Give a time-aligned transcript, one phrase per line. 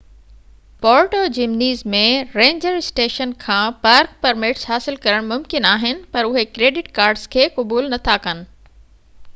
[0.83, 1.99] پورٽو Jimenez ۾
[2.39, 7.93] ranger station کان park permits حاصل ڪرڻ ممڪن آهن پر اهي ڪريڊٽ ڪارڊس کي قبول
[7.95, 8.45] نٿا ڪن